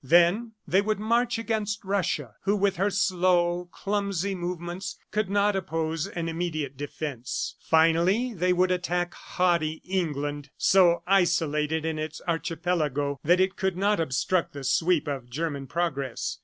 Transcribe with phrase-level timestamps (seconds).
[0.03, 6.07] Then they would march against Russia, who with her slow, clumsy movements could not oppose
[6.07, 7.55] an immediate defense.
[7.59, 13.99] Finally they would attack haughty England, so isolated in its archipelago that it could not
[13.99, 16.39] obstruct the sweep of German progress.